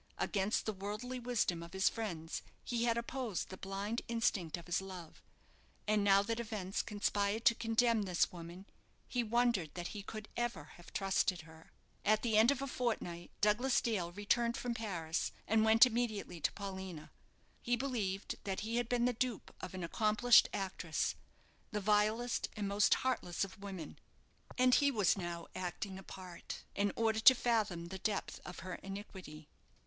Against 0.17 0.65
the 0.65 0.73
worldly 0.73 1.19
wisdom 1.19 1.61
of 1.61 1.73
his 1.73 1.87
friends 1.87 2.41
he 2.63 2.85
had 2.85 2.97
opposed 2.97 3.49
the 3.49 3.55
blind 3.57 4.01
instinct 4.07 4.57
of 4.57 4.65
his 4.65 4.81
love; 4.81 5.21
and 5.87 6.03
now 6.03 6.23
that 6.23 6.39
events 6.39 6.81
conspired 6.81 7.45
to 7.45 7.53
condemn 7.53 8.01
this 8.01 8.31
woman, 8.31 8.65
he 9.07 9.21
wondered 9.23 9.69
that 9.75 9.89
he 9.89 10.01
could 10.01 10.27
ever 10.35 10.63
have 10.77 10.91
trusted 10.91 11.41
her. 11.41 11.69
At 12.03 12.23
the 12.23 12.35
end 12.35 12.49
of 12.49 12.63
a 12.63 12.67
fortnight 12.67 13.29
Douglas 13.41 13.79
Dale 13.79 14.11
returned 14.11 14.57
from 14.57 14.73
Paris, 14.73 15.33
and 15.47 15.63
went 15.63 15.85
immediately 15.85 16.41
to 16.41 16.51
Paulina. 16.51 17.11
He 17.61 17.75
believed 17.75 18.43
that 18.43 18.61
he 18.61 18.77
had 18.77 18.89
been 18.89 19.05
the 19.05 19.13
dupe 19.13 19.53
of 19.61 19.75
an 19.75 19.83
accomplished 19.83 20.49
actress 20.51 21.13
the 21.69 21.79
vilest 21.79 22.49
and 22.57 22.67
most 22.67 22.95
heartless 22.95 23.43
of 23.43 23.61
women 23.61 23.99
and 24.57 24.73
he 24.73 24.89
was 24.89 25.15
now 25.15 25.45
acting 25.53 25.99
a 25.99 26.03
part, 26.03 26.63
in 26.73 26.91
order 26.95 27.19
to 27.19 27.35
fathom 27.35 27.89
the 27.89 27.99
depth 27.99 28.39
of 28.43 28.61
her 28.61 28.73
iniquity. 28.81 29.47